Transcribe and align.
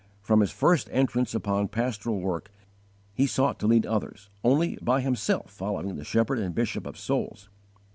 _From 0.25 0.39
his 0.39 0.49
first 0.49 0.89
entrance 0.91 1.35
upon 1.35 1.67
pastoral 1.67 2.19
work, 2.21 2.49
he 3.13 3.27
sought 3.27 3.59
to 3.59 3.67
lead 3.67 3.85
others 3.85 4.31
only 4.43 4.79
by 4.81 4.99
himself 5.01 5.51
following 5.51 5.95
the 5.95 6.03
Shepherd 6.03 6.39
and 6.39 6.55
Bishop 6.55 6.87
of 6.87 6.97
Souls. 6.97 7.49